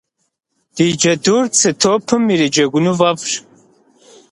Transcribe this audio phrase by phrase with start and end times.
[0.75, 3.33] Ди джэдур цы топым ириджэгуну фӏэфӏщ.